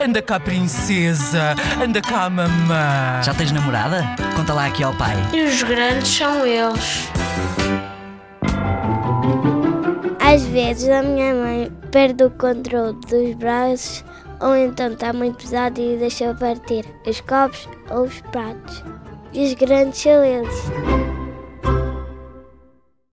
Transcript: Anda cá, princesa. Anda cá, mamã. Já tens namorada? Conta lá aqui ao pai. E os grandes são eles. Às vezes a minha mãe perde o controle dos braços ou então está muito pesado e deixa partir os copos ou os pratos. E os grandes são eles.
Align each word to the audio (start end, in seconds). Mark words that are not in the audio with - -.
Anda 0.00 0.20
cá, 0.22 0.40
princesa. 0.40 1.54
Anda 1.82 2.00
cá, 2.00 2.28
mamã. 2.28 3.22
Já 3.22 3.34
tens 3.34 3.52
namorada? 3.52 4.04
Conta 4.36 4.52
lá 4.52 4.66
aqui 4.66 4.82
ao 4.82 4.94
pai. 4.94 5.14
E 5.32 5.42
os 5.42 5.62
grandes 5.62 6.08
são 6.08 6.46
eles. 6.46 7.08
Às 10.20 10.44
vezes 10.46 10.88
a 10.88 11.02
minha 11.02 11.34
mãe 11.34 11.72
perde 11.92 12.24
o 12.24 12.30
controle 12.30 12.98
dos 13.08 13.34
braços 13.34 14.04
ou 14.40 14.56
então 14.56 14.92
está 14.92 15.12
muito 15.12 15.36
pesado 15.38 15.80
e 15.80 15.96
deixa 15.96 16.34
partir 16.34 16.84
os 17.06 17.20
copos 17.20 17.68
ou 17.90 18.04
os 18.04 18.20
pratos. 18.32 18.82
E 19.32 19.46
os 19.46 19.54
grandes 19.54 20.00
são 20.00 20.24
eles. 20.24 21.03